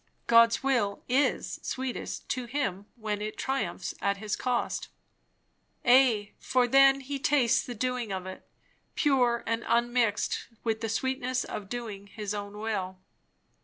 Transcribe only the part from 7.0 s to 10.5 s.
he tastes the doing of it, pure, and unmixed